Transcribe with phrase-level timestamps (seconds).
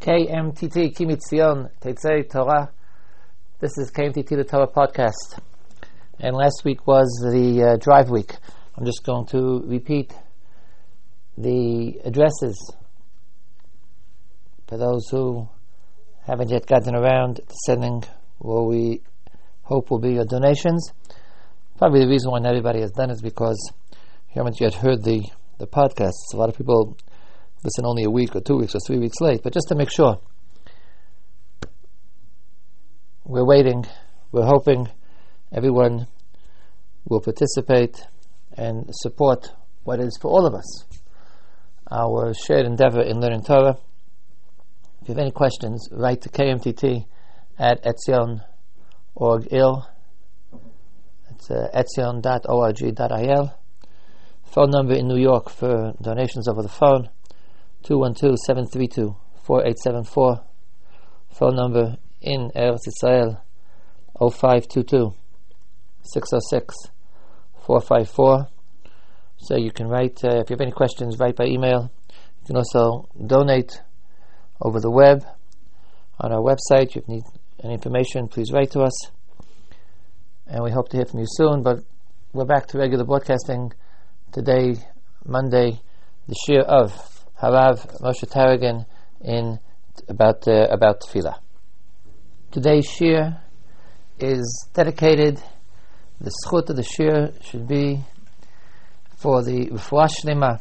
[0.00, 2.70] KMTT Kimitzion Teitzei Torah.
[3.58, 5.38] This is KMTT the Torah podcast,
[6.18, 8.34] and last week was the uh, drive week.
[8.74, 10.14] I'm just going to repeat
[11.36, 12.72] the addresses
[14.66, 15.46] for those who
[16.26, 18.02] haven't yet gotten around to sending
[18.38, 19.02] what we
[19.64, 20.94] hope will be your donations.
[21.76, 23.70] Probably the reason why not everybody has done is because
[24.30, 25.26] you haven't yet heard the,
[25.58, 26.32] the podcasts.
[26.32, 26.96] A lot of people
[27.62, 29.90] listen only a week or two weeks or three weeks late, but just to make
[29.90, 30.18] sure,
[33.24, 33.84] we're waiting,
[34.32, 34.88] we're hoping
[35.52, 36.06] everyone
[37.04, 38.06] will participate
[38.56, 39.52] and support
[39.84, 40.84] what is for all of us
[41.90, 43.76] our shared endeavor in learning Torah.
[45.02, 47.06] If you have any questions, write to KMTT
[47.58, 48.40] at etzion.org.il.
[51.30, 53.58] It's uh, etzion.org.il.
[54.44, 57.08] Phone number in New York for donations over the phone
[57.82, 60.44] 212 732 4874.
[61.30, 63.42] Phone number in Eretz Israel
[64.18, 65.14] 0522
[66.02, 66.74] 606
[67.66, 68.48] 454.
[69.38, 71.90] So you can write, uh, if you have any questions, write by email.
[72.40, 73.80] You can also donate
[74.60, 75.24] over the web
[76.18, 76.96] on our website.
[76.96, 77.24] If you need
[77.64, 79.10] any information, please write to us.
[80.46, 81.62] And we hope to hear from you soon.
[81.62, 81.78] But
[82.32, 83.72] we're back to regular broadcasting
[84.32, 84.76] today,
[85.24, 85.80] Monday,
[86.28, 88.84] the Shiur of Harav Moshe Taragin
[89.22, 89.58] in
[90.08, 91.38] about uh, about tefillah.
[92.50, 93.40] Today's shiur
[94.18, 95.40] is dedicated.
[96.20, 98.00] The schut of the shiur should be
[99.16, 100.60] for the refuah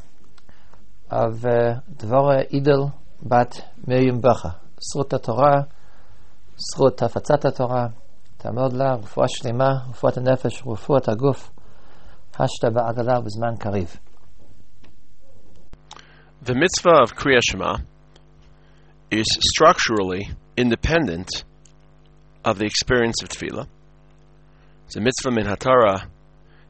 [1.09, 4.61] of uh, Dvorah Idel bat Miriam Bacha.
[4.79, 5.67] Schut Torah,
[6.57, 7.93] schut hafatzat Torah,
[8.41, 11.51] תעמוד לה רפואה שלמה, רפואת הנפש, רפואת הגוף,
[12.39, 13.99] השתא בעגלה ובזמן קריב.
[16.41, 17.79] The mitzvah of Kriya Shema
[19.11, 21.43] is structurally independent
[22.45, 23.67] of the experience of tefillah.
[24.93, 26.05] The mitzvah min hatara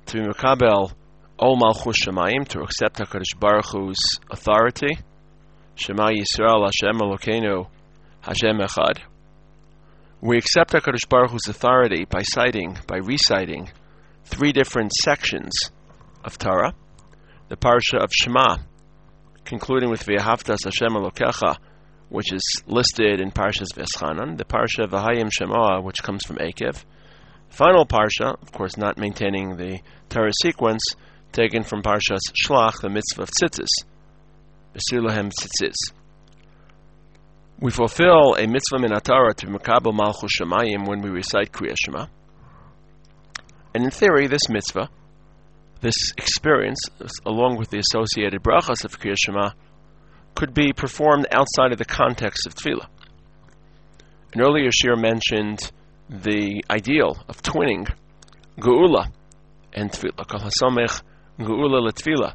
[0.07, 0.91] to be mekabel
[1.37, 3.99] ol malchus shemayim to accept Hakadosh Baruch Hu's
[4.31, 4.97] authority.
[5.75, 7.67] Shema Yisrael Hashem Elokeinu
[8.21, 9.01] Hashem Echad.
[10.19, 13.69] We accept Hakadosh Baruch Hu's authority by citing, by reciting,
[14.25, 15.51] three different sections
[16.23, 16.73] of Torah.
[17.49, 18.57] The parsha of Shema,
[19.45, 21.57] concluding with V'ahavtas Hashem Elokecha,
[22.09, 24.37] which is listed in Parshas Veschanan.
[24.37, 26.83] The parsha V'hayim Shemoah, which comes from Eikev.
[27.49, 29.79] Final parsha, of course, not maintaining the
[30.09, 30.83] Torah sequence,
[31.31, 33.67] taken from Parshas Shlach, the mitzvah of Tzitzis.
[34.75, 35.93] B'sir Tzitzis.
[37.59, 42.05] We fulfill a mitzvah min atara to Makabel Malchus Shemayim when we recite Kriya Shema.
[43.73, 44.89] And in theory, this mitzvah,
[45.81, 46.79] this experience,
[47.25, 49.51] along with the associated brachas of Kriya Shema,
[50.35, 52.87] could be performed outside of the context of tefillah.
[54.33, 55.71] An earlier shiur mentioned
[56.09, 57.91] the ideal of twinning
[58.57, 59.11] geula
[59.73, 61.01] and tefillah.
[61.39, 62.33] Geula letefillah,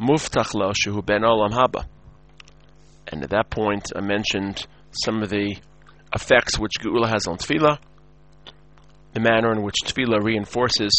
[0.00, 1.86] muftach lo shehu ben olam haba.
[3.08, 4.66] And at that point, I mentioned
[5.04, 5.56] some of the
[6.14, 7.78] effects which geula has on tefillah,
[9.12, 10.92] the manner in which tefillah reinforces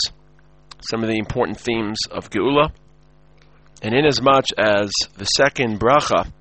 [0.89, 2.71] some of the important themes of geula,
[3.81, 6.31] and inasmuch as the second bracha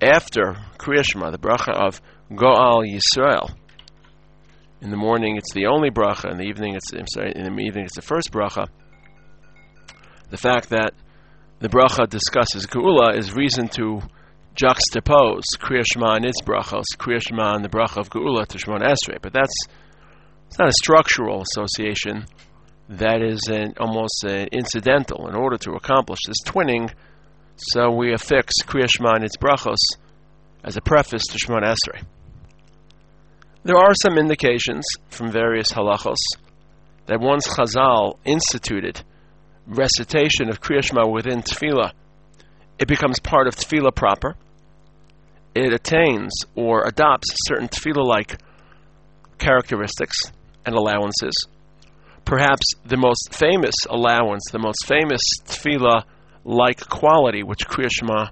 [0.00, 2.00] after Kriya Shema, the bracha of
[2.30, 3.54] Ga'al Yisrael,
[4.80, 7.62] in the morning it's the only bracha, in the evening it's I'm sorry, in the
[7.62, 8.68] evening it's the first bracha.
[10.30, 10.94] The fact that
[11.58, 14.00] the bracha discusses Geula is reason to
[14.54, 18.80] juxtapose Kriya Shema and its brachos, Kriya Shema and the bracha of Geula to Shemon
[18.80, 19.54] Esrei, but that's
[20.46, 22.24] it's not a structural association
[22.90, 26.92] that is an, almost an incidental in order to accomplish this twinning.
[27.56, 29.76] So we affix Kriya and its brachos
[30.64, 32.02] as a preface to Shemon Esrei.
[33.62, 36.16] There are some indications from various halachos
[37.06, 39.02] that once Chazal instituted
[39.66, 41.92] recitation of Kriya within Tefillah,
[42.80, 44.34] it becomes part of Tefillah proper.
[45.54, 48.38] It attains or adopts certain Tefillah-like
[49.38, 50.16] characteristics
[50.66, 51.34] and allowances
[52.24, 56.04] perhaps the most famous allowance, the most famous tefillah
[56.44, 58.28] like quality which Kriya Shema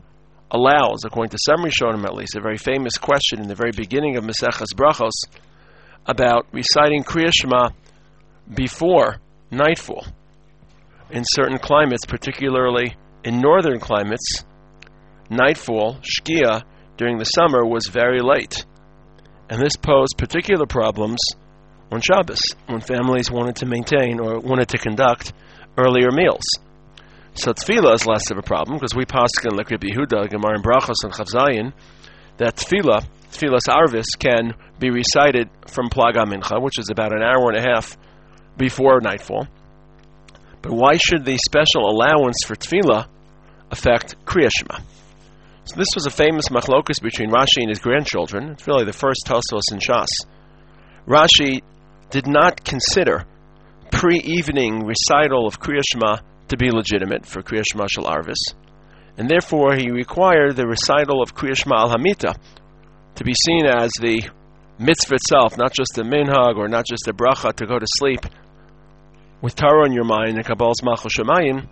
[0.51, 4.17] allows, according to some Rishonim at least, a very famous question in the very beginning
[4.17, 5.13] of Maseches Brachos
[6.07, 7.71] about reciting Kriya Shema
[8.55, 9.17] before
[9.51, 10.07] nightfall.
[11.11, 14.45] In certain climates, particularly in northern climates,
[15.31, 16.63] nightfall, Shkia,
[16.97, 18.65] during the summer was very late.
[19.49, 21.19] And this posed particular problems
[21.91, 25.33] on Shabbos when families wanted to maintain or wanted to conduct
[25.77, 26.45] earlier meals.
[27.35, 30.65] So tefillah is less of a problem because we paskin like Rabbi Yehuda, Gemara and
[30.65, 31.73] Brachos and Chavzayin,
[32.39, 37.51] that tefillah Tfilas Arvis can be recited from Plaga Mincha, which is about an hour
[37.51, 37.97] and a half
[38.57, 39.47] before nightfall.
[40.63, 43.07] But why should the special allowance for Tefillah
[43.71, 44.83] affect Kriya Shema?
[45.65, 48.51] So this was a famous machlokus between Rashi and his grandchildren.
[48.51, 50.09] It's really the first Tosfos in Shas.
[51.07, 51.63] Rashi
[52.11, 53.25] did not consider
[53.91, 56.19] pre-evening recital of Kriya Shema
[56.49, 58.55] to be legitimate for Kriya Shema Shal Arvis,
[59.17, 62.37] and therefore he required the recital of Kriya Shema Al Hamita
[63.17, 64.23] to be seen as the
[64.79, 68.21] mitzvah itself, not just a minhag or not just a bracha to go to sleep
[69.41, 71.69] with Torah in your mind and Kabbalas Malchus Shemayim,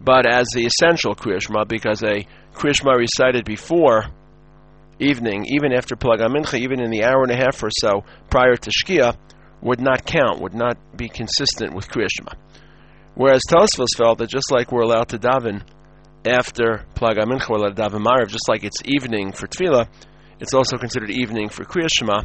[0.00, 4.06] but as the essential Kriya Shema, because a Kriya Shema recited before
[4.98, 8.56] evening, even after Plaga Mincha, even in the hour and a half or so prior
[8.56, 9.16] to Shkia,
[9.60, 12.32] would not count, would not be consistent with Kriya Shema.
[13.14, 15.62] Whereas Tosfos felt that just like we're allowed to daven
[16.26, 19.88] after Plaga Mincha, we're allowed to daven Mariv, just like it's evening for Tefillah,
[20.38, 22.22] it's also considered evening for Kriya Shema.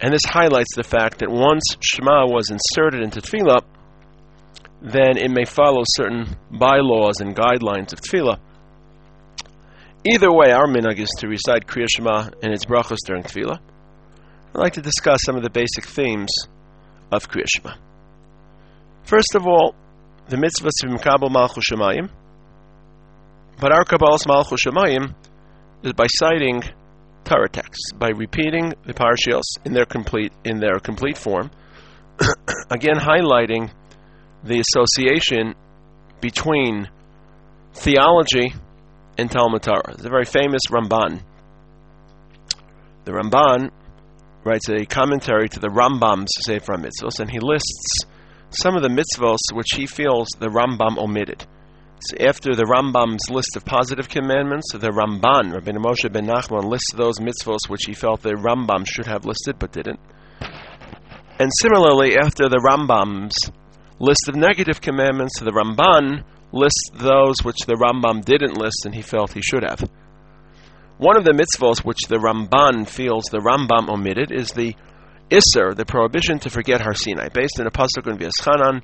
[0.00, 3.60] And this highlights the fact that once Shema was inserted into Tefillah,
[4.80, 8.38] then it may follow certain bylaws and guidelines of Tefillah.
[10.04, 13.60] Either way, our minhag is to recite Kriya Shema and its brachos during Tefillah.
[14.54, 16.30] I'd like to discuss some of the basic themes
[17.12, 17.74] of Kriya Shema.
[19.04, 19.74] First of all,
[20.28, 22.10] the mitzvah of Mekabel Malchus Shemayim.
[23.60, 25.14] But our Kabbalas Malchus Shemayim
[25.82, 26.62] is by citing
[27.24, 31.50] Torah texts, by repeating the parashios in their complete in their complete form,
[32.70, 33.70] again highlighting
[34.42, 35.54] the association
[36.20, 36.88] between
[37.74, 38.52] theology
[39.16, 39.92] and Talmud Torah.
[39.92, 41.20] It's a very famous Ramban.
[43.04, 43.70] The Ramban
[44.44, 48.04] writes a commentary to the Rambam's Sefer Mitzvos, and he lists
[48.50, 51.46] some of the mitzvos which he feels the Rambam omitted.
[52.08, 56.94] So after the Rambam's list of positive commandments, the Ramban, Rabbi Moshe ben Nachman, lists
[56.94, 60.00] those mitzvos which he felt the Rambam should have listed but didn't.
[61.38, 63.50] And similarly, after the Rambam's
[63.98, 69.02] list of negative commandments, the Ramban lists those which the Rambam didn't list and he
[69.02, 69.88] felt he should have.
[71.00, 74.76] One of the mitzvos which the Ramban feels the Rambam omitted is the
[75.30, 78.82] Isser, the prohibition to forget Har Sinai, based on a pasuk in V'eschanan,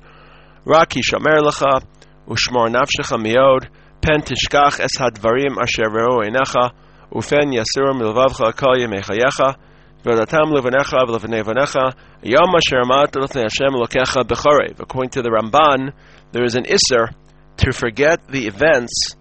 [0.65, 1.85] Raki Shamer Lecha,
[2.27, 3.67] Ushmor Nafshecha Miod,
[4.01, 6.71] Pen Tishkach Es Hadvarim Asher Vero Einecha,
[7.11, 9.55] Ufen Yasirum Milvavcha Kol Yemechayecha,
[10.03, 11.93] V'adatam Levanecha V'levanei Vanecha,
[12.23, 14.79] Yom Asher Amat L'fnei Hashem Lokecha Bechorev.
[14.79, 15.93] According to the Ramban,
[16.31, 17.13] there is an Isser
[17.57, 19.15] to forget the events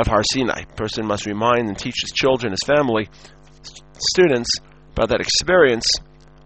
[0.00, 0.62] of Har Sinai.
[0.62, 3.08] A person must remind and teach his children, his family,
[3.98, 4.50] students
[4.92, 5.86] about that experience,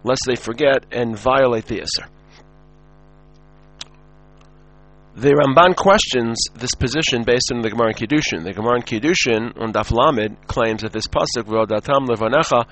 [0.03, 2.07] lest they forget and violate the Isser.
[5.15, 8.43] The Ramban questions this position based on the Gemara in Kiddushin.
[8.43, 12.67] The Gemara in Kiddushin on Daf Lamed claims that this pasuk V'odatam levanecha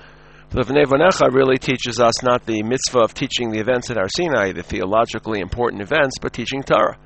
[0.54, 4.52] Levnei Vanecha really teaches us not the mitzvah of teaching the events at Har Sinai,
[4.52, 6.96] the theologically important events, but teaching Torah.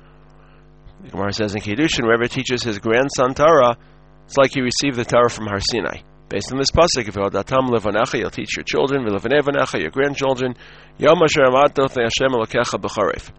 [1.01, 3.77] The Gemara says in Kiddushin, whoever teaches his grandson Torah,
[4.25, 6.01] it's like he received the Torah from Har Sinai.
[6.27, 10.55] Based on this pasuk, if V'odatam levanecha, you'll teach your children, V'levnei Vanecha, your grandchildren,
[10.97, 13.31] Yom Asher Amatot Hashem Elokecha B'charef.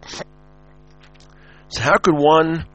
[1.69, 2.65] So how could one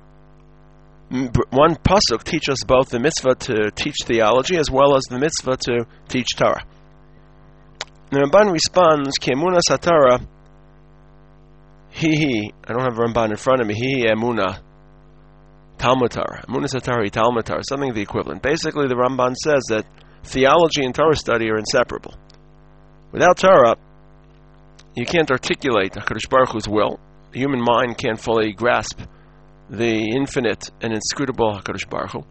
[1.50, 5.56] one pasuk teach us both the mitzvah to teach theology as well as the mitzvah
[5.56, 6.64] to teach Torah?
[8.10, 10.26] The Ramban responds, "Kemuna satara."
[11.90, 12.52] He he.
[12.66, 13.74] I don't have Ramban in front of me.
[13.74, 14.60] He emuna.
[15.78, 17.62] Satara Talmud Torah.
[17.68, 18.42] Something the equivalent.
[18.42, 19.86] Basically, the Ramban says that
[20.24, 22.14] theology and Torah study are inseparable.
[23.12, 23.76] Without Torah,
[24.94, 26.98] you can't articulate Hakadosh Baruch Hu's will
[27.36, 28.98] the human mind can't fully grasp
[29.68, 32.22] the infinite and inscrutable HaKadosh Baruch Hu.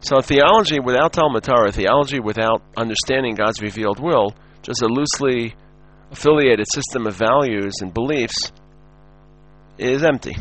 [0.00, 5.54] So theology without Talmud Torah, theology without understanding God's revealed will, just a loosely
[6.10, 8.50] affiliated system of values and beliefs,
[9.78, 10.36] is empty.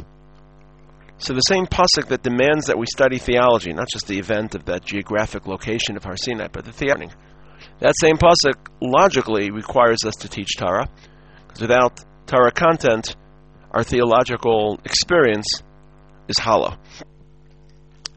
[1.19, 4.65] So the same pasuk that demands that we study theology, not just the event of
[4.65, 7.11] that geographic location of Har Sinai, but the theology,
[7.79, 10.87] that same pasuk logically requires us to teach Torah,
[11.47, 13.15] because without Torah content,
[13.71, 15.63] our theological experience
[16.27, 16.77] is hollow.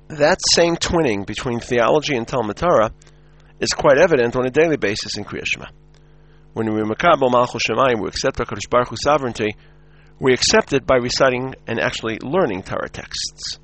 [0.09, 2.93] That same twinning between theology and Talmud Torah
[3.61, 5.67] is quite evident on a daily basis in Kriya Shema.
[6.53, 9.55] When we makabel Malchus Shemayim, we accept HaKadosh Baruch Hu's sovereignty,
[10.21, 13.59] we accept it by reciting and actually learning Torah texts.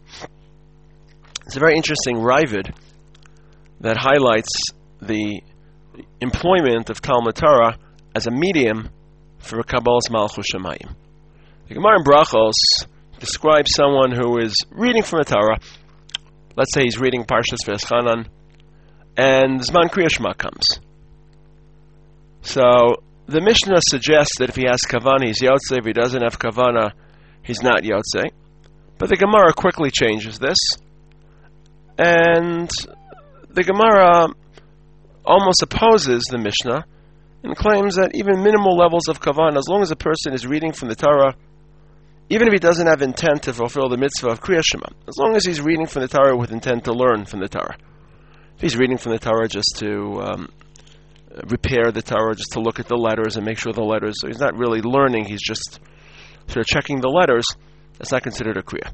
[1.45, 2.75] It's a very interesting Raavad
[3.81, 4.51] that highlights
[5.01, 5.43] the
[6.21, 7.79] employment of Talmud Torah
[8.15, 8.89] as a medium
[9.39, 10.95] for Kabbalas Malchus Shemayim.
[11.69, 12.87] The Gemara in Brachos
[13.21, 15.59] describes someone who is reading from a Torah.
[16.57, 18.29] Let's say he's reading Parshas V'eschanan,
[19.17, 20.81] and Zman Kriya Shema comes.
[22.43, 25.77] So the Mishnah suggests that if he has kavana, he's yotze.
[25.77, 26.93] If he doesn't have kavana,
[27.43, 28.31] he's not yotze.
[28.99, 30.57] But the Gemara quickly changes this,
[31.99, 32.71] and
[33.51, 34.29] the Gemara
[35.25, 36.87] almost opposes the Mishnah
[37.43, 40.73] and claims that even minimal levels of kavan, as long as a person is reading
[40.73, 41.35] from the Torah,
[42.29, 45.37] even if he doesn't have intent to fulfill the mitzvah of Kriya Shema, as long
[45.37, 47.77] as he's reading from the Torah with intent to learn from the Torah.
[48.57, 50.53] If he's reading from the Torah just to um,
[51.45, 54.29] repair the Torah, just to look at the letters and make sure the letters, so
[54.29, 55.81] he's not really learning, he's just
[56.47, 57.45] sort of checking the letters,
[57.99, 58.93] that's not considered a Kriya.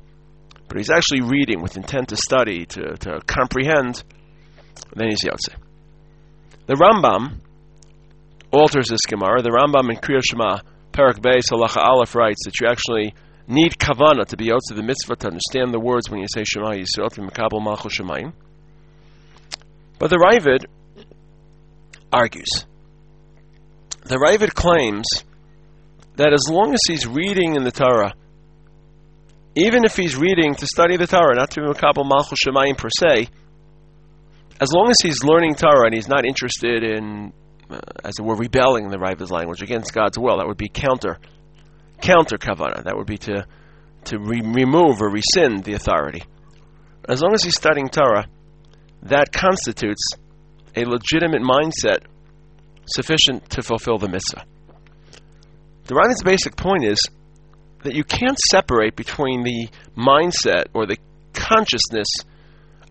[0.68, 4.02] But he's actually reading with intent to study, to, to comprehend,
[4.94, 5.54] then he's Yotze.
[6.66, 7.40] The Rambam
[8.52, 9.42] alters this Gemara.
[9.42, 10.60] The Rambam in Kriya Shema,
[10.92, 13.14] Parak Beis, Halacha Aleph writes that you actually
[13.48, 16.70] need kavana to be of the mitzvah to understand the words when you say Shema
[16.70, 18.32] Yisrael to Mekabel Malchus Shemayim.
[19.98, 20.66] But the Raavad
[22.12, 22.66] argues.
[24.04, 25.06] The Raavad claims
[26.16, 28.14] that as long as he's reading in the Torah,
[29.54, 32.88] even if he's reading to study the Torah, not to be Mekabel Malchus Shemayim per
[32.98, 33.28] se,
[34.60, 37.32] as long as he's learning Torah and he's not interested in,
[37.70, 40.68] uh, as it were, rebelling in the Raavad's language against God's will, that would be
[40.68, 41.18] counter,
[42.00, 42.84] counter kavana.
[42.84, 43.46] That would be to
[44.04, 46.22] to re- remove or rescind the authority.
[47.08, 48.26] As long as he's studying Torah,
[49.02, 50.02] that constitutes
[50.76, 52.04] a legitimate mindset
[52.86, 54.44] sufficient to fulfill the mitzvah.
[55.84, 56.98] The Raavad's basic point is
[57.82, 60.98] that you can't separate between the mindset or the
[61.32, 62.08] consciousness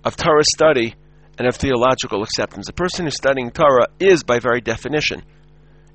[0.04, 0.96] of Torah study
[1.38, 2.68] and of theological acceptance.
[2.70, 5.24] A person who's studying Torah is, by very definition,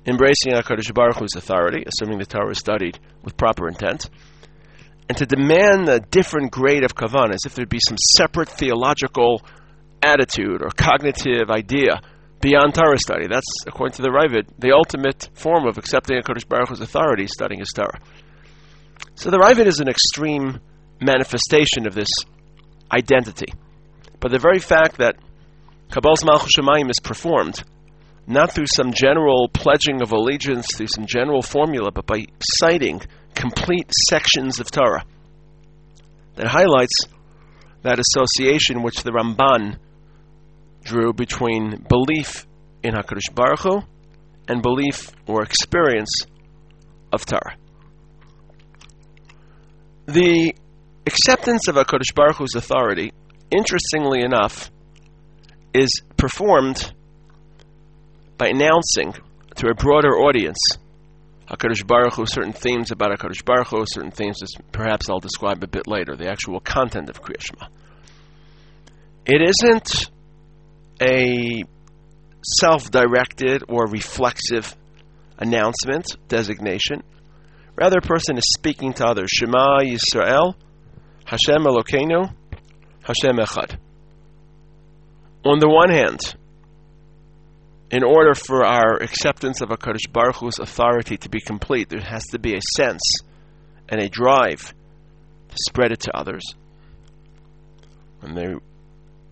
[0.05, 4.09] embracing HaKadosh Baruch Hu's authority, assuming the Torah is studied with proper intent,
[5.07, 9.41] and to demand a different grade of kavan, as if there'd be some separate theological
[10.07, 12.01] attitude or cognitive idea
[12.41, 13.27] beyond Torah study.
[13.27, 17.27] That's, according to the Raavad, the ultimate form of accepting a HaKadosh Baruch Hu's authority,
[17.27, 17.99] studying his Torah.
[19.15, 20.59] So the Raavad is an extreme
[21.01, 22.09] manifestation of this
[22.91, 23.53] identity.
[24.19, 25.17] But the very fact that
[25.89, 27.63] Kabbalas Malchus Shemayim is performed
[28.27, 32.25] not through some general pledging of allegiance, through some general formula, but by
[32.59, 33.01] citing
[33.33, 35.05] complete sections of Torah.
[36.35, 37.05] That highlights
[37.83, 39.77] that association which the Ramban
[40.87, 42.47] drew between belief
[42.81, 43.83] in HaKadosh Baruch Hu
[44.47, 46.25] and belief or experience
[47.11, 47.55] of Torah.
[50.05, 50.55] The
[51.05, 53.11] acceptance of HaKadosh Baruch Hu's authority,
[53.51, 54.71] interestingly enough,
[55.73, 56.93] is performed
[58.37, 59.13] by announcing
[59.55, 60.57] to a broader audience
[61.49, 65.63] HaKadosh Baruch Hu, certain themes about HaKadosh Baruch Hu, certain themes that perhaps I'll describe
[65.63, 67.67] a bit later, the actual content of Kriya Shema.
[69.25, 70.09] It isn't
[71.01, 71.63] a
[72.43, 74.75] self-directed or reflexive
[75.37, 77.03] announcement, designation.
[77.75, 79.29] Rather, a person is speaking to others.
[79.31, 80.55] Shema Yisrael,
[81.25, 82.33] Hashem Elokeinu,
[83.03, 83.77] Hashem Echad
[85.47, 86.19] on the one hand,
[87.89, 92.23] in order for our acceptance of HaKadosh Baruch Hu's authority to be complete, there has
[92.31, 93.01] to be a sense
[93.87, 94.73] and a drive
[95.49, 96.43] to spread it to others.
[98.19, 98.59] When the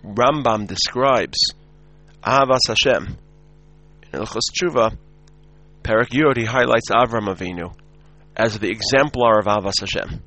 [0.05, 1.37] Rambam describes
[2.23, 3.17] Ahavas Hashem
[4.03, 4.97] in Hilchos Tshuva,
[5.83, 7.73] Perak Yod, he highlights Avram Avinu
[8.35, 10.21] as the exemplar of Ahavas Hashem.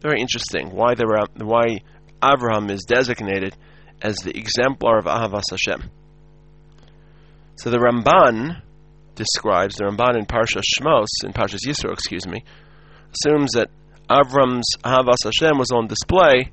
[0.00, 1.04] Very interesting why the
[1.36, 1.80] why
[2.22, 3.54] Avraham is designated
[4.00, 5.90] as the exemplar of Ahavas Hashem.
[7.56, 8.62] So the Ramban
[9.14, 12.44] describes, the Ramban in Parsha Shmos, in Parshas Yisro, excuse me,
[13.12, 13.68] assumes that
[14.08, 16.50] Avram's Ahavas Hashem was on display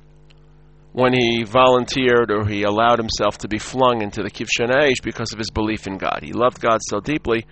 [0.92, 5.32] when he volunteered or he allowed himself to be flung into the Kivshan Aish because
[5.32, 6.20] of his belief in God.
[6.22, 7.46] He loved God so deeply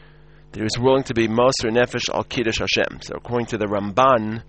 [0.51, 3.01] that he was willing to be Moser Nefesh al Kiddush Hashem.
[3.03, 4.43] So according to the Ramban,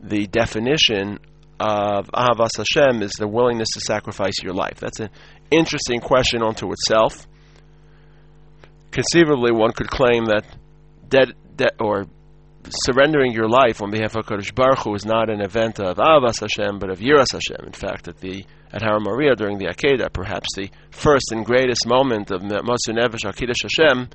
[0.00, 1.18] the definition
[1.60, 4.80] of Ahavas Hashem is the willingness to sacrifice your life.
[4.80, 5.10] That's an
[5.50, 7.28] interesting question unto itself.
[8.90, 10.44] Conceivably, one could claim that
[11.08, 12.06] dead, de- or
[12.68, 16.40] surrendering your life on behalf of Kodesh Baruch Hu is not an event of Ahavas
[16.40, 17.66] Hashem, but of Yiras Hashem.
[17.66, 21.86] In fact, at the at Har Moriah during the Akedah, perhaps the first and greatest
[21.86, 24.08] moment of Moser Nefesh Akidish Hashem.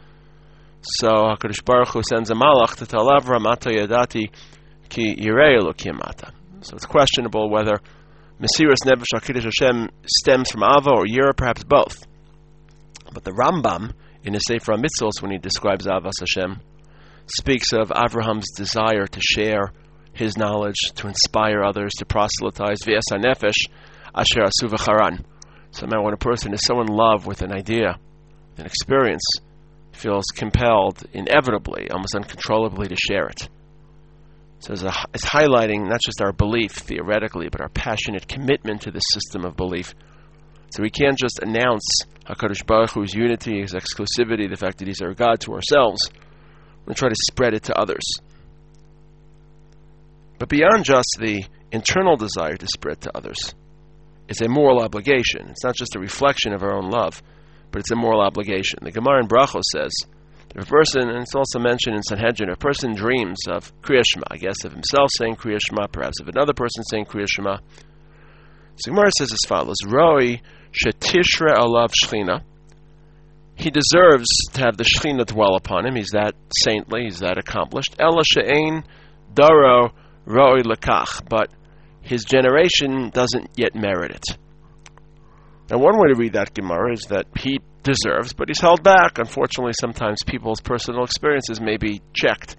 [0.82, 4.30] So Hakadosh Baruch Hu sends a malach to tell Avram, "Ata yadati
[4.90, 7.80] ki yirei Elokim ata." So it's questionable whether
[8.40, 12.06] Mesiris Nevesh HaKiddush Hashem stems from Ava or Yira, perhaps both.
[13.12, 16.62] But the Rambam, in his Sefer Mitzvos, when he describes Avas Hashem,
[17.36, 19.72] speaks of Avraham's desire to share
[20.14, 23.70] his knowledge, to inspire others, to proselytize V'es HaNefesh,
[24.16, 25.24] Asher Asu V'charan.
[25.72, 28.00] So now when a person is so in love with an idea,
[28.58, 29.24] an experience,
[29.92, 33.50] feels compelled, inevitably, almost uncontrollably, to share it.
[34.60, 38.92] So it's, a, it's, highlighting not just our belief theoretically, but our passionate commitment to
[38.92, 39.94] this system of belief.
[40.72, 41.86] So we can't just announce
[42.26, 46.10] Hakadosh Baruch Hu's unity, His exclusivity, the fact that He's our God to ourselves.
[46.88, 48.04] We try to spread it to others.
[50.40, 53.54] But beyond just the internal desire to spread to others,
[54.30, 55.50] it's a moral obligation.
[55.50, 57.22] It's not just a reflection of our own love,
[57.72, 58.80] but it's a moral obligation.
[58.82, 59.92] The Gemara in Brachos says,
[60.56, 64.04] if a person, and it's also mentioned in Sanhedrin, if a person dreams of Kriya
[64.06, 67.58] Shema, I guess of himself saying Kriya Shema, perhaps of another person saying Kriya Shema,
[68.78, 70.40] so Gemara says as follows, Roi
[70.72, 72.44] shetishre alav shchina.
[73.58, 75.96] He deserves to have the shchina dwell upon him.
[75.96, 77.96] He's that saintly, he's that accomplished.
[78.00, 78.84] She'ein
[79.34, 79.92] daro
[80.26, 81.28] roi lekach.
[81.28, 81.50] But
[82.02, 84.38] his generation doesn't yet merit it.
[85.72, 89.18] Now, one way to read that Gemara is that he deserves, but he's held back.
[89.18, 92.56] Unfortunately, sometimes people's personal experiences may be checked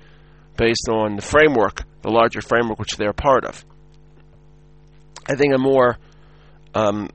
[0.57, 3.65] based on the framework, the larger framework which they're part of.
[5.29, 5.97] I think a more
[6.75, 7.09] um,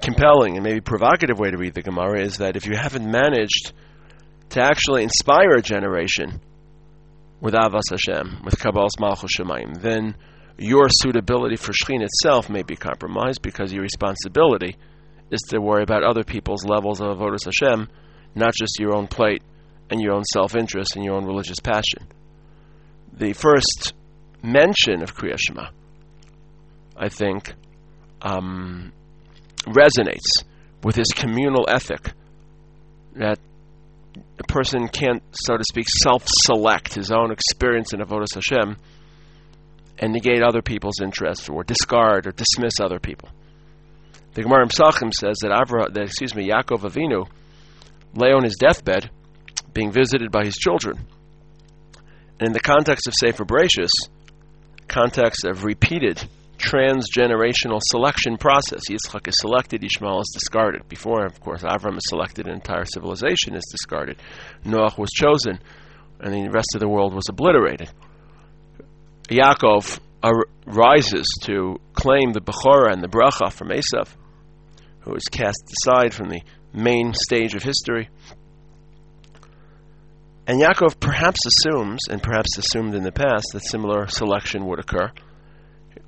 [0.00, 3.72] compelling and maybe provocative way to read the Gemara is that if you haven't managed
[4.50, 6.40] to actually inspire a generation
[7.40, 10.16] with Avas Hashem, with Kabbalas Malchus Shemaim, then
[10.58, 14.76] your suitability for Shekhin itself may be compromised because your responsibility
[15.30, 17.88] is to worry about other people's levels of Avodas Hashem,
[18.34, 19.42] not just your own plate
[19.88, 22.06] and your own self interest and your own religious passion.
[23.12, 23.94] The first
[24.42, 25.68] mention of Kriya Shema,
[26.96, 27.54] I think,
[28.22, 28.92] um,
[29.66, 30.44] resonates
[30.82, 32.12] with his communal ethic
[33.16, 33.38] that
[34.38, 38.76] a person can't, so to speak, self select his own experience in Avodas Hashem
[39.98, 43.28] and negate other people's interests or discard or dismiss other people.
[44.32, 47.28] The Gemara Psachim says that Avra, that excuse me, Yaakov Avinu
[48.14, 49.10] lay on his deathbed,
[49.74, 51.06] being visited by his children.
[52.38, 53.90] And in the context of Sefer Bereshis,
[54.88, 56.26] context of repeated
[56.60, 58.82] transgenerational selection process.
[58.90, 60.88] Yitzchak is selected, Ishmael is discarded.
[60.88, 64.18] Before, of course, Avram is selected, an entire civilization is discarded.
[64.64, 65.58] Noach was chosen,
[66.20, 67.90] and the rest of the world was obliterated.
[69.28, 69.98] Yaakov
[70.66, 74.08] rises to claim the Bechorah and the Bracha from Esav,
[75.00, 76.42] who is cast aside from the
[76.74, 78.10] main stage of history.
[80.46, 85.10] And Yaakov perhaps assumes, and perhaps assumed in the past, that similar selection would occur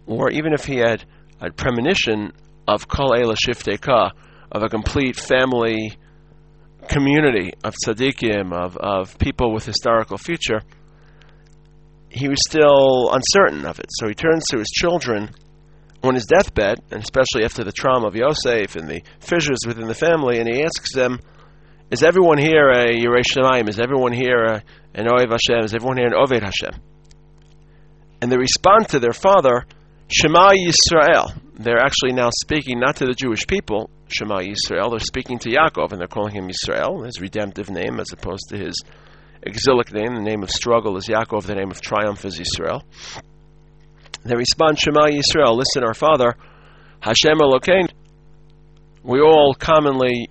[0.06, 1.04] or even if he had
[1.40, 2.32] a premonition
[2.66, 4.12] of Kol Eila Shifteka,
[4.50, 5.96] of a complete family
[6.88, 10.60] community of tzaddikim, of, of people with historical future,
[12.10, 13.86] he was still uncertain of it.
[13.90, 15.34] So he turns to his children
[16.02, 19.94] on his deathbed, and especially after the trauma of Yosef and the fissures within the
[19.94, 21.20] family, and he asks them,
[21.90, 23.68] Is everyone here a Yerei Shemaim?
[23.68, 24.62] Is everyone here a,
[24.94, 25.64] an Oev Hashem?
[25.64, 26.74] Is everyone here an Oved Hashem?
[28.20, 29.64] And they respond to their father,
[30.14, 31.32] Shema Yisrael.
[31.54, 34.90] They're actually now speaking not to the Jewish people, Shema Yisrael.
[34.90, 38.58] They're speaking to Yaakov, and they're calling him Yisrael, his redemptive name, as opposed to
[38.58, 38.74] his
[39.42, 40.14] exilic name.
[40.14, 41.44] The name of struggle is Yaakov.
[41.44, 42.82] The name of triumph is Yisrael.
[44.24, 45.56] They respond, Shema Yisrael.
[45.56, 46.36] Listen, our Father,
[47.00, 47.90] Hashem Elokein.
[49.02, 50.28] We all commonly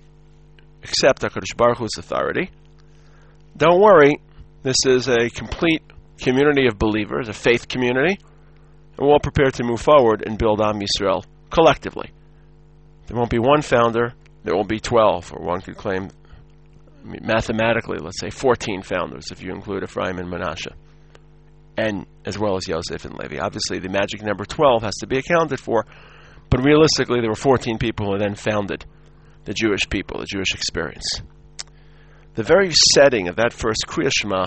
[0.84, 2.50] accept HaKadosh Baruch Hu's authority.
[3.56, 4.20] Don't worry,
[4.62, 5.82] this is a complete
[6.18, 8.18] community of believers, a faith community
[9.02, 12.12] we're all prepared to move forward and build Am Yisrael collectively.
[13.06, 16.10] There won't be one founder, there won't be 12, or one could claim
[17.02, 20.76] mathematically, let's say 14 founders if you include Ephraim and Manasseh,
[21.76, 23.38] and as well as Yosef and Levi.
[23.40, 25.84] Obviously, the magic number 12 has to be accounted for,
[26.48, 28.84] but realistically, there were 14 people who then founded
[29.46, 31.22] the Jewish people, the Jewish experience.
[32.34, 34.46] The very setting of that first Kriya Shema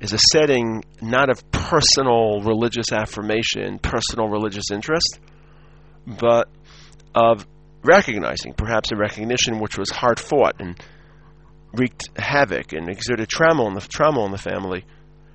[0.00, 5.18] is a setting not of personal religious affirmation, personal religious interest,
[6.06, 6.48] but
[7.14, 7.46] of
[7.82, 10.78] recognizing, perhaps a recognition which was hard fought and
[11.72, 14.84] wreaked havoc and exerted trauma on the trauma on the family,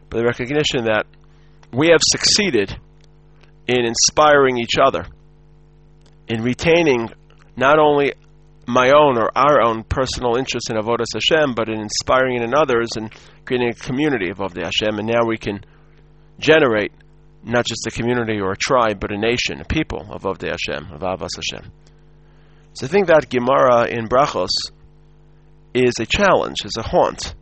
[0.09, 1.05] but the recognition that
[1.73, 2.77] we have succeeded
[3.67, 5.05] in inspiring each other,
[6.27, 7.09] in retaining
[7.55, 8.13] not only
[8.67, 12.53] my own or our own personal interest in Avodas Hashem, but in inspiring it in
[12.53, 13.11] others and
[13.45, 14.99] creating a community of Avdei Hashem.
[14.99, 15.63] And now we can
[16.39, 16.91] generate
[17.43, 20.93] not just a community or a tribe, but a nation, a people of Avdei Hashem,
[20.93, 21.71] of Avas Hashem.
[22.73, 24.49] So I think that Gemara in Brachos
[25.73, 27.33] is a challenge, is a haunt.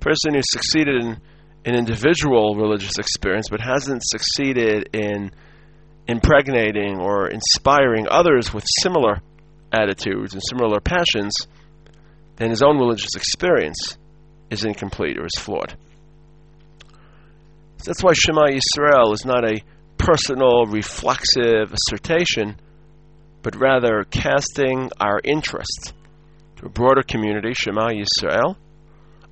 [0.00, 1.20] Person who succeeded in
[1.64, 5.30] an individual religious experience, but hasn't succeeded in
[6.06, 9.22] impregnating or inspiring others with similar
[9.74, 11.34] attitudes and similar passions
[12.36, 13.96] then his own religious experience
[14.50, 15.76] is incomplete or is flawed.
[17.78, 19.62] So that's why Shema Yisrael is not a
[19.98, 22.58] personal, reflexive assertion,
[23.42, 25.92] but rather casting our interest
[26.56, 28.56] to a broader community, Shema Yisrael,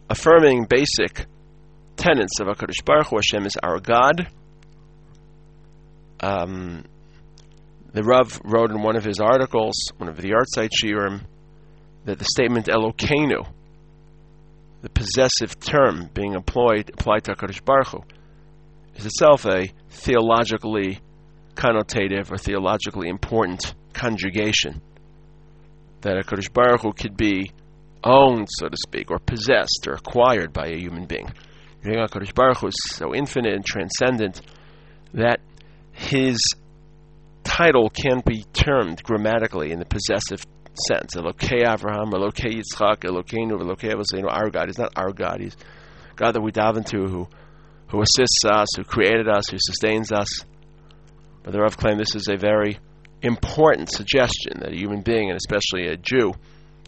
[0.09, 1.27] affirming basic
[1.97, 4.29] tenets of HaKadosh Baruch Hu, Hashem is our God.
[6.21, 6.85] Um,
[7.93, 11.23] the Rav wrote in one of his articles, one of the Yahrzeit Shiurim,
[12.05, 13.47] that the statement Elokeinu,
[14.81, 18.05] the possessive term being employed applied to HaKadosh Baruch Hu,
[18.97, 21.01] is itself a theologically
[21.55, 24.81] connotative or theologically important conjugation.
[26.01, 27.53] That HaKadosh Baruch Hu could be
[28.03, 31.31] owned, so to speak, or possessed or acquired by a human being.
[31.85, 34.41] HaKadosh Baruch Hu is so infinite and transcendent
[35.13, 35.41] that
[35.93, 36.41] his
[37.45, 40.45] title can't be termed grammatically in the possessive
[40.89, 41.15] sense.
[41.15, 44.69] Elokei Avraham, Elokei Yitzchak, Elokeinu, Elokei Avosenu, our God.
[44.69, 45.41] He's not our God.
[45.41, 45.57] He's
[46.17, 47.29] God that we dive into who,
[47.89, 50.29] who assists us, who created us, who sustains us.
[51.43, 52.79] But the Rav claimed this is a very
[53.21, 56.33] important suggestion that a human being, and especially a Jew,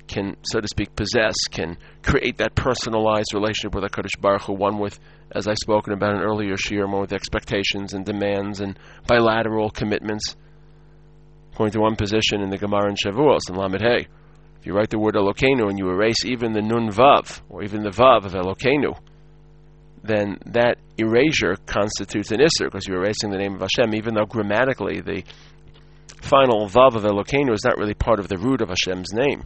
[0.07, 4.79] can, so to speak, possess, can create that personalized relationship with HaKadosh Baruch Hu, one
[4.79, 4.99] with,
[5.33, 10.37] as I've spoken about in earlier Shiur, one with expectations and demands and bilateral commitments.
[11.53, 14.09] According to one position in the Gemara in Shavuos and Lamed Hey,
[14.59, 17.83] if you write the word Elokeinu and you erase even the Nun Vav, or even
[17.83, 18.99] the Vav of Elokeinu,
[20.03, 24.27] then that erasure constitutes an Isser, because you're erasing the name of Hashem, even though
[24.27, 25.23] grammatically the
[26.21, 29.45] final Vav of Elokeinu is not really part of the root of Hashem's name.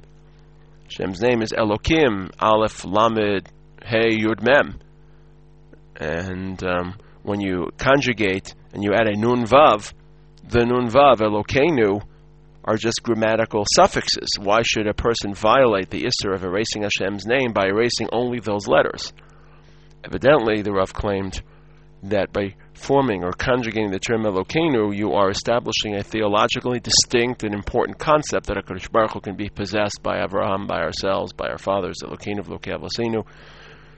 [0.89, 3.47] Hashem's name is Elokim, Aleph, Lamed,
[3.85, 4.79] Hey, Yud, Mem.
[5.97, 9.93] And um, when you conjugate and you add a Nun Vav,
[10.49, 12.03] the Nun Vav, Elokeinu,
[12.65, 14.31] are just grammatical suffixes.
[14.41, 18.67] Why should a person violate the Isser of erasing Hashem's name by erasing only those
[18.67, 19.13] letters?
[20.03, 21.43] Evidently, the Rav claimed
[22.05, 27.53] that by forming or conjugating the term Elokeinu, you are establishing a theologically distinct and
[27.53, 31.59] important concept that HaKadosh Baruch Hu can be possessed by Abraham, by ourselves, by our
[31.59, 33.27] fathers, Elokeinu v'lokei Avosenu.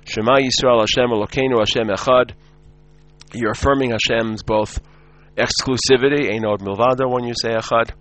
[0.04, 2.32] Shema Yisrael Hashem Elokeinu Hashem Echad.
[3.32, 4.80] You're affirming Hashem's both
[5.36, 7.92] exclusivity, Einod Milvado, when you say Echad,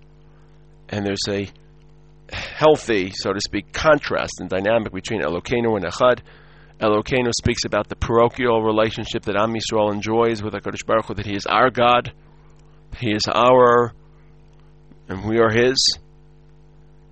[0.89, 1.47] and there's a
[2.31, 6.21] healthy, so to speak, contrast and dynamic between Elokeinu and Echad.
[6.79, 11.25] Elokeinu speaks about the parochial relationship that Am Yisrael enjoys with HaKadosh Baruch Hu, that
[11.25, 12.13] He is our God,
[12.97, 13.93] He is our,
[15.09, 15.75] and we are His.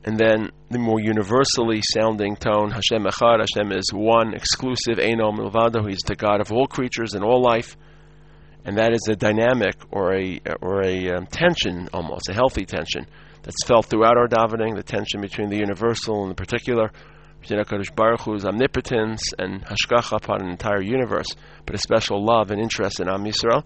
[0.06, 5.88] And then the more universally sounding tone, Hashem Echad, Hashem is one, exclusive, Eino Milvado,
[5.88, 7.76] He's the God of all creatures and all life.
[8.64, 13.06] And that is a dynamic or a, or a um, tension, almost, a healthy tension,
[13.44, 16.92] that's felt throughout our davening, the tension between the universal and the particular.
[17.44, 21.28] HaKadosh Baruch Hu's omnipotence and hashgacha upon an entire universe,
[21.66, 23.64] but a special love and interest in Am Yisrael.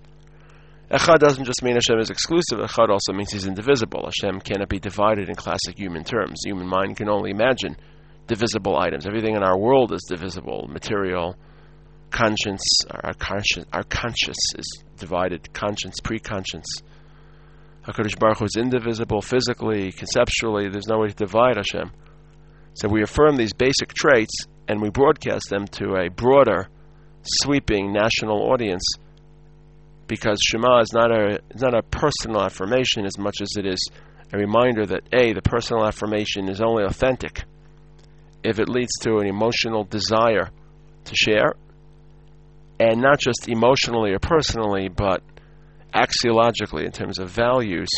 [0.91, 2.59] Echad doesn't just mean Hashem is exclusive.
[2.59, 4.03] Echad also means He's indivisible.
[4.03, 6.41] Hashem cannot be divided in classic human terms.
[6.43, 7.77] The human mind can only imagine
[8.27, 9.07] divisible items.
[9.07, 10.67] Everything in our world is divisible.
[10.67, 11.37] Material,
[12.09, 15.53] conscience, our conscience, our conscience is divided.
[15.53, 16.67] Conscience, pre-conscience.
[17.85, 20.67] Hakadosh Baruch Hu is indivisible physically, conceptually.
[20.67, 21.91] There's no way to divide Hashem.
[22.73, 24.33] So we affirm these basic traits
[24.67, 26.69] and we broadcast them to a broader,
[27.23, 28.83] sweeping national audience
[30.07, 33.79] because Shema is not a not a personal affirmation as much as it is
[34.33, 37.43] a reminder that a the personal affirmation is only authentic
[38.43, 40.49] if it leads to an emotional desire
[41.05, 41.53] to share,
[42.79, 45.21] and not just emotionally or personally, but
[45.93, 47.89] axiologically in terms of values.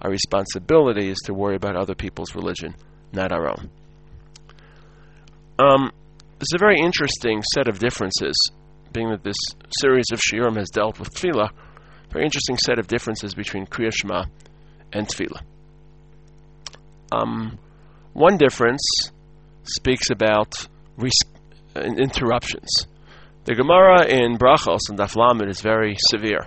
[0.00, 2.74] Our responsibility is to worry about other people's religion,
[3.12, 3.70] not our own.
[5.58, 5.92] Um,
[6.38, 8.34] there's a very interesting set of differences,
[8.92, 9.36] being that this
[9.80, 11.50] series of shiurim has dealt with tefillah.
[12.10, 14.24] Very interesting set of differences between Kriya Shema
[14.92, 15.42] and tefillah.
[17.10, 17.58] Um,
[18.12, 18.82] one difference
[19.64, 21.12] speaks about res-
[21.76, 22.86] interruptions.
[23.44, 26.46] The Gemara in Brachos and Daf Lamed is very severe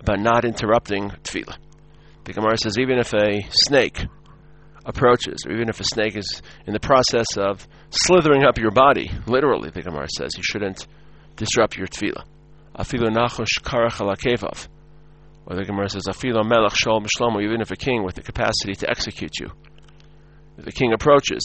[0.00, 1.56] about not interrupting tefillah.
[2.24, 4.06] The Gemara says even if a snake
[4.84, 9.10] approaches, or even if a snake is in the process of slithering up your body,
[9.26, 10.86] literally, the Gemara says, you shouldn't
[11.36, 12.24] disrupt your tefillah.
[12.76, 14.68] Afilu nachosh karach alakevav.
[15.46, 18.74] Or the Gemara says, Afilu melech shol mishlomo, even if a king with the capacity
[18.74, 19.50] to execute you.
[20.58, 21.42] If the king approaches,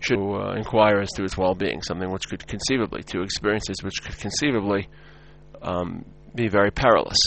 [0.00, 4.16] should uh, inquire as to his well-being, something which could conceivably, two experiences which could
[4.16, 4.88] conceivably
[5.60, 6.04] um,
[6.34, 7.18] be very perilous.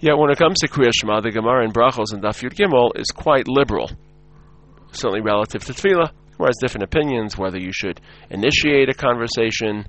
[0.00, 2.90] Yet when it comes to Kriya Shema, the Gemara in Brachos and Daf Yud Gimel
[2.98, 3.90] is quite liberal,
[4.92, 9.86] certainly relative to Tefillah, Gemara has different opinions whether you should initiate a conversation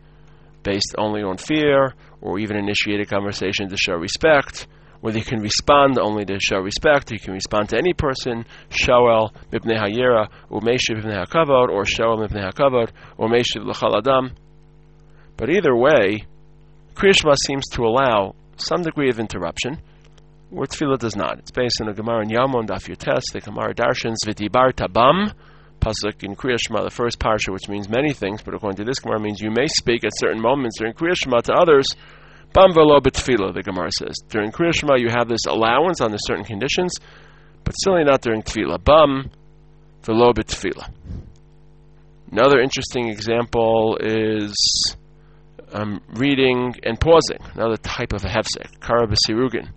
[0.63, 4.67] based only on fear, or even initiate a conversation to show respect.
[5.01, 9.31] Whether you can respond only to show respect, you can respond to any person, Shoel
[9.51, 14.33] mipnei hayira, or Meshiv mipnei hakavod, or Shoel mipnei hakavod, or Meshiv l'chal adam.
[15.37, 16.25] But either way,
[16.95, 19.81] Kriyashma seems to allow some degree of interruption,
[20.49, 21.39] where Tefillah does not.
[21.39, 25.31] It's based on a Gemara in Yoma Daf Yotes, the Gemara Darshans V'dibarta Bam,
[25.79, 28.99] pasuk in Kriya Shema, the first parsha, which means many things, but according to this
[28.99, 31.87] Gemara, means you may speak at certain moments during Kriya Shema to others.
[32.53, 34.15] Bam velo betfila, the Gemara says.
[34.29, 36.93] During Kriya Shema, you have this allowance under certain conditions,
[37.63, 38.83] but certainly not during Tefillah.
[38.83, 39.29] Bam
[40.03, 40.89] velo betfila.
[42.31, 44.55] Another interesting example is
[45.73, 49.69] um, reading and pausing, another type of a hefsek, kara b'sirugin.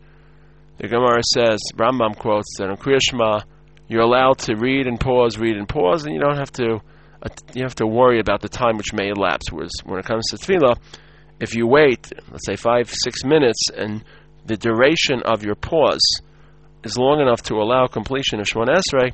[0.79, 3.41] The Gemara says, Rambam quotes that in Kriya Shema,
[3.89, 6.81] you're allowed to read and pause, read and pause, and you don't have to
[7.21, 9.51] uh, you have to worry about the time which may elapse.
[9.51, 10.79] Whereas when it comes to tefillah,
[11.41, 14.05] if you wait, let's say five, six minutes, and
[14.47, 16.21] the duration of your pause
[16.85, 19.13] is long enough to allow completion of Shemon Esrei,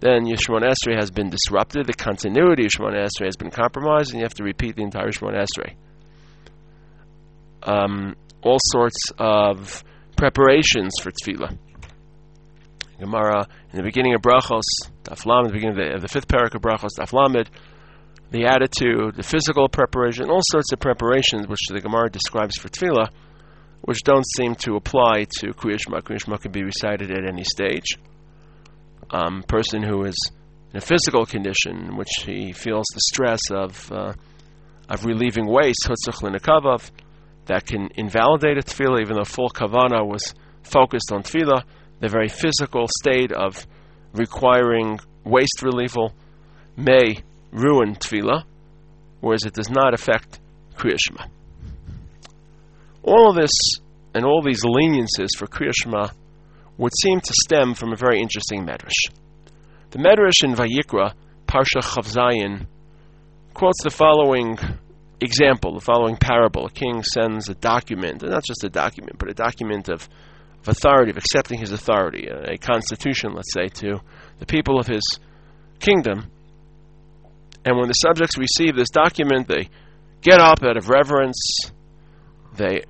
[0.00, 4.10] then your Shemon Esrei has been disrupted, the continuity of Shemon Esrei has been compromised,
[4.10, 5.74] and you have to repeat the entire Shemon Esrei.
[7.62, 9.84] Um, all sorts of
[10.16, 11.56] preparations for tefillah.
[12.98, 14.62] Gemara in the beginning of Brachos,
[15.02, 17.48] Daf the beginning of the, of the fifth parak of Brachos, Daf
[18.30, 23.08] the attitude, the physical preparation, all sorts of preparations which the Gemara describes for tefillah,
[23.82, 26.02] which don't seem to apply to Kriyashma.
[26.02, 27.98] Kriyashma can be recited at any stage.
[29.10, 30.16] Um, person who is
[30.72, 34.14] in a physical condition in which he feels the stress of uh,
[34.88, 35.86] of relieving waste,
[37.46, 41.62] that can invalidate a tefillah, even though full kavana was focused on tefillah
[42.00, 43.66] the very physical state of
[44.12, 45.96] requiring waste relief
[46.76, 47.18] may
[47.50, 48.44] ruin tefillah,
[49.20, 50.40] whereas it does not affect
[50.76, 51.28] kriyashma.
[53.02, 53.52] All of this
[54.14, 56.12] and all these leniencies for kriyashma
[56.76, 59.12] would seem to stem from a very interesting medrash.
[59.90, 61.14] The medrash in Vayikra,
[61.46, 62.66] Parsha Chavzayin,
[63.54, 64.58] quotes the following
[65.24, 66.66] example, the following parable.
[66.66, 70.08] A king sends a document, and not just a document, but a document of
[70.60, 74.00] of authority, of accepting his authority, a, a constitution, let's say, to
[74.38, 75.02] the people of his
[75.78, 76.30] kingdom.
[77.64, 79.68] And when the subjects receive this document, they
[80.22, 81.38] get up out of reverence,
[82.56, 82.84] they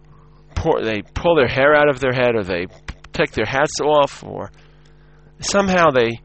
[0.55, 2.67] pour, they pull their hair out of their head, or they
[3.13, 4.53] take their hats off, or
[5.41, 6.21] somehow they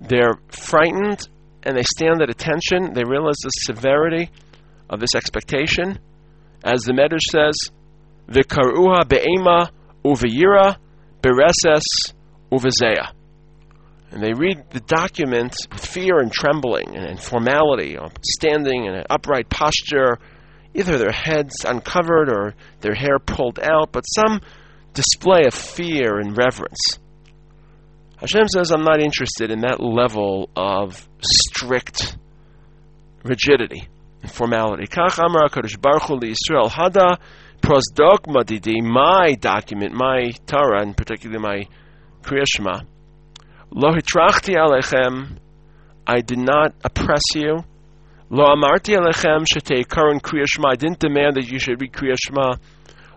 [0.00, 1.28] they're frightened
[1.64, 2.94] and they stand at attention.
[2.94, 4.30] They realize the severity
[4.88, 5.98] of this expectation,
[6.64, 7.56] as the Medrash says,
[8.26, 9.70] "The karuha be'ema
[10.04, 10.76] Uvayira,
[11.22, 12.14] Bereses,
[12.52, 13.12] Uvazeya.
[14.10, 19.04] And they read the document with fear and trembling and, and formality, standing in an
[19.10, 20.18] upright posture,
[20.72, 24.40] either their heads uncovered or their hair pulled out, but some
[24.94, 26.98] display of fear and reverence.
[28.16, 32.16] Hashem says, I'm not interested in that level of strict
[33.22, 33.88] rigidity
[34.26, 34.86] formality.
[34.86, 36.18] Kach Amar HaKadosh Baruch Hu
[36.68, 37.18] Hada
[37.60, 41.68] prosdogma didi, my document, my Torah, and particularly my
[42.22, 42.84] Kriyashma.
[43.70, 45.38] Lo hitrachti alechem,
[46.06, 47.58] I did not oppress you.
[48.30, 52.58] Lo amarti alechem shetei karan Kriyashma, I didn't demand that you should read Kriyashma.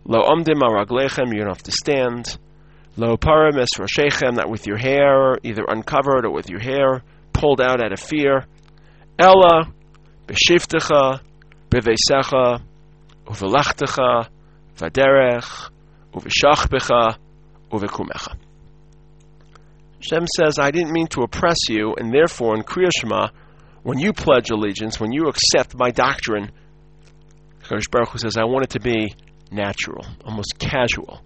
[0.06, 2.38] Lo omdim araglechem, you don't have to stand.
[2.98, 7.62] Lo param es roshechem, not with your hair either uncovered or with your hair pulled
[7.62, 8.46] out out of fear.
[9.18, 9.72] Ella,
[10.32, 11.22] b'shiftecha,
[11.70, 12.62] b'veisecha,
[13.26, 14.30] uvelachtecha,
[14.78, 15.70] vaderech,
[16.14, 17.18] uveshachbecha,
[17.72, 18.36] uvekumecha.
[19.96, 23.30] Hashem says, I didn't mean to oppress you, and therefore in Kriya Shema,
[23.84, 26.52] when you pledge allegiance, when you accept my doctrine,
[27.64, 29.14] Kadosh Baruch Hu says, I want it to be
[29.52, 31.22] natural, almost casual.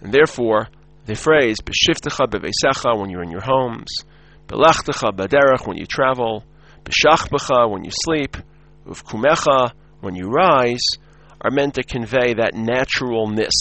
[0.00, 0.68] And therefore,
[1.04, 3.88] the phrase, B'shiftecha b'veisecha, when you're in your homes,
[4.48, 6.44] B'lechtecha b'derech, when you travel,
[6.86, 8.36] B'shachbecha, when you sleep,
[8.86, 10.86] Uvkumecha, when you rise,
[11.40, 13.52] are meant to convey that naturalness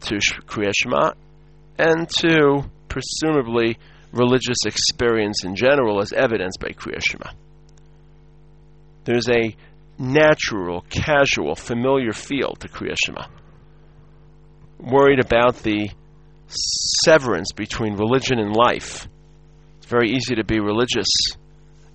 [0.00, 1.12] to Kriya Shema
[1.78, 3.78] and to presumably
[4.12, 7.30] religious experience in general as evidenced by Kriya Shema.
[9.04, 9.56] There's a
[9.98, 13.26] natural, casual, familiar feel to Kriya Shema.
[14.78, 15.90] Worried about the
[16.48, 19.08] severance between religion and life.
[19.78, 21.06] It's very easy to be religious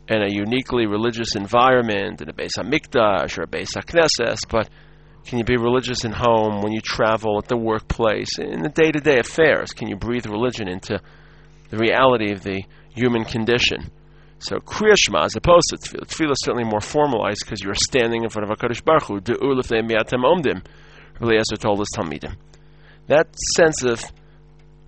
[0.08, 4.70] in a uniquely religious environment, in a Beis HaMikdash or a Beis HaKnesses, but
[5.26, 8.92] can you be religious in home, when you travel, at the workplace, in the day
[8.92, 9.72] to day affairs?
[9.72, 11.00] Can you breathe religion into
[11.70, 12.64] the reality of the
[12.94, 13.90] human condition?
[14.40, 16.06] So Kriya Shema as opposed to Tefillah.
[16.06, 19.22] Tefillah is certainly more formalized because you're standing in front of HaKadosh Baruch Hu.
[19.22, 20.66] De'u l'fnei mi'atem omdim.
[21.22, 22.36] Eliezer told his Talmidim.
[23.08, 24.04] That sense of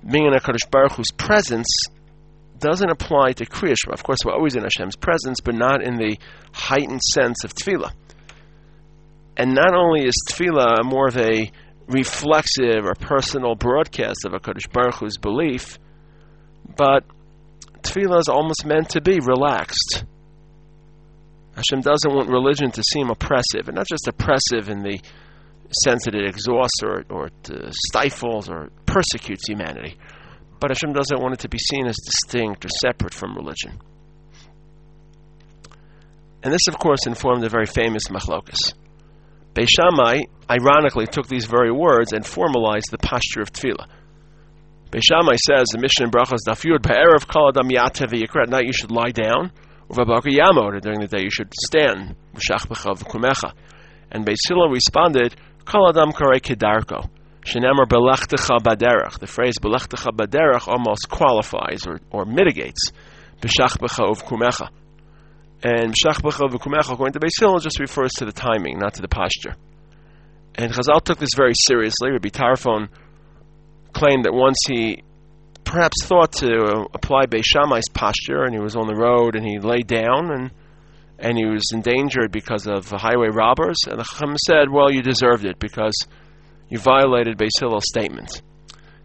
[0.06, 1.68] being in HaKadosh Baruch Hu's presence
[2.60, 3.94] doesn't apply to Kriya Shema.
[3.94, 6.18] Of course, we're always in Hashem's presence, but not in the
[6.54, 7.92] heightened sense of Tefillah.
[9.38, 11.52] And not only is Tefillah more of a
[11.88, 15.78] reflexive or personal broadcast of HaKadosh Baruch Hu's belief,
[16.76, 17.04] but
[17.82, 20.06] Tefillah is almost meant to be relaxed.
[21.56, 25.00] Hashem doesn't want religion to seem oppressive, and not just oppressive in the
[25.84, 29.98] sense that it exhausts or, or it, uh, stifles or persecutes humanity,
[30.60, 33.80] but Hashem doesn't want it to be seen as distinct or separate from religion.
[36.44, 38.74] And this, of course, informed a very famous machlokas.
[39.56, 43.88] Beis Shammai, ironically, took these very words and formalized the posture of tefillah.
[44.92, 48.74] Beis Shammai says the mission in Brachos Daf Yud Pa'erev Kol Adam At night you
[48.74, 49.52] should lie down.
[49.90, 50.82] Uvabaka Yamod.
[50.82, 52.16] During the day you should stand.
[52.36, 53.54] V'shachbecha v'kumecha.
[54.12, 57.10] And Beis Hillel responded, Kol Karei Kedarko.
[57.46, 59.20] Shenemar Belechtecha Baderach.
[59.20, 62.92] The phrase Belechtecha Baderach almost qualifies or, or mitigates
[63.42, 64.70] B'shachbecha uvkumecha.
[65.64, 69.08] And B'shachbecha uvkumecha, according to Beis Hillel, just refers to the timing, not to the
[69.08, 69.56] posture.
[70.56, 72.12] And Chazal took this very seriously.
[72.12, 72.90] Rabbi Tarfon
[73.94, 75.04] claimed that once he
[75.64, 79.60] perhaps thought to apply Beis Shammai's posture, and he was on the road, and he
[79.60, 80.52] lay down, and
[81.18, 85.46] and he was endangered because of highway robbers, and the Chacham said, "Well, you deserved
[85.46, 85.96] it because
[86.70, 88.42] you violated Beis Hillel's statement."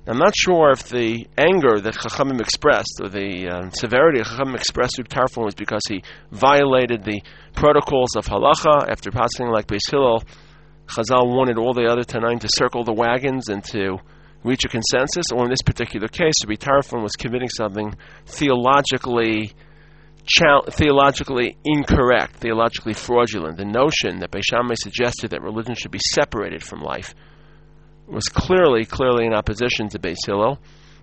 [0.07, 4.97] I'm not sure if the anger that Chachamim expressed, or the uh, severity Chachamim expressed
[4.97, 7.23] through Tarfon was because he violated the
[7.55, 10.25] protocols of halacha after passing like Beis Hillel.
[10.89, 13.99] Chazal wanted all the other Tanaim to circle the wagons and to
[14.43, 17.95] reach a consensus, or in this particular case, Rabbi Tarfon was committing something
[18.27, 19.53] theologically
[20.71, 23.57] theologically incorrect, theologically fraudulent.
[23.57, 27.15] The notion that Beis Shammai suggested that religion should be separated from life
[28.11, 30.59] was clearly, clearly in opposition to Beis Hillel,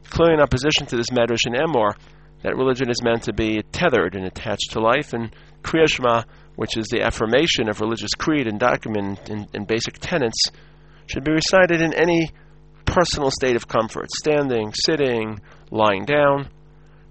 [0.09, 1.95] clearly in opposition to this Medrash in Emor,
[2.43, 6.23] that religion is meant to be tethered and attached to life, and Kriya Shema,
[6.55, 10.51] which is the affirmation of religious creed and document and, and basic tenets,
[11.07, 12.31] should be recited in any
[12.85, 15.39] personal state of comfort, standing, sitting,
[15.71, 16.49] lying down.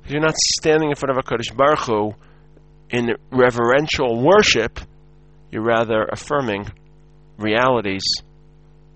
[0.06, 2.14] You're not standing in front of HaKadosh Baruch Hu
[2.90, 4.80] in reverential worship,
[5.50, 6.70] you're rather affirming
[7.38, 8.04] realities,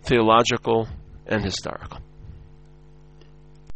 [0.03, 0.89] theological
[1.27, 1.99] and historical.